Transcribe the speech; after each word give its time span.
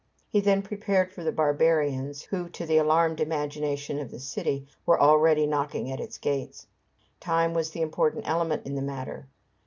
He 0.31 0.39
then 0.41 0.63
prepared 0.63 1.11
for 1.11 1.23
the 1.23 1.31
barbarians 1.31 2.23
who, 2.23 2.49
to 2.49 2.65
the 2.65 2.77
alarmed 2.79 3.19
imagination 3.19 3.99
of 3.99 4.09
the 4.09 4.19
city, 4.19 4.65
were 4.83 4.99
already 4.99 5.45
knocking 5.45 5.91
at 5.91 5.99
its 5.99 6.17
gates. 6.17 6.65
Time 7.19 7.53
was 7.53 7.69
the 7.69 7.83
important 7.83 8.27
element 8.27 8.65
in 8.65 8.73
the 8.73 8.81
matter. 8.81 9.27